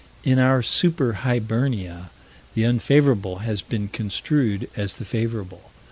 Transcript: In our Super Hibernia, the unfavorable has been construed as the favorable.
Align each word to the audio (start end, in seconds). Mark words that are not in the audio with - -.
In 0.23 0.39
our 0.39 0.63
Super 0.63 1.13
Hibernia, 1.13 2.09
the 2.55 2.63
unfavorable 2.65 3.37
has 3.45 3.61
been 3.61 3.87
construed 3.87 4.67
as 4.75 4.95
the 4.95 5.05
favorable. 5.05 5.69